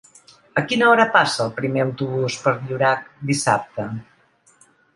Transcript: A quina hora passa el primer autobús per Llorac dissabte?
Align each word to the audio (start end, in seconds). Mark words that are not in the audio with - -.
A 0.61 0.61
quina 0.71 0.87
hora 0.93 1.05
passa 1.15 1.43
el 1.45 1.51
primer 1.59 1.83
autobús 1.85 2.39
per 2.47 2.55
Llorac 2.69 3.07
dissabte? 3.33 3.89